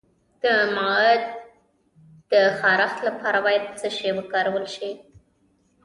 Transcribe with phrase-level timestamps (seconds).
[0.43, 0.45] د
[0.75, 1.23] مقعد
[2.31, 4.65] د خارښ لپاره باید څه شی وکاروم؟